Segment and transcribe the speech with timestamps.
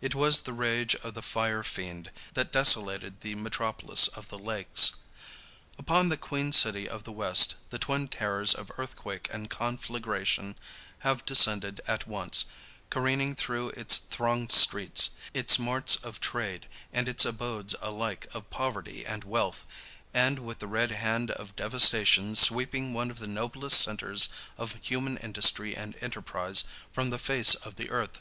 [0.00, 4.96] It was the rage of the fire fiend that desolated the metropolis of the lakes.
[5.78, 10.56] Upon the Queen City of the West the twin terrors of earthquake and conflagration
[11.06, 12.46] have descended at once,
[12.90, 19.06] careening through its thronged streets, its marts of trade, and its abodes alike of poverty
[19.06, 19.64] and wealth,
[20.12, 24.26] and with the red hand of devastation sweeping one of the noblest centres
[24.56, 28.20] of human industry and enterprise from the face of the earth.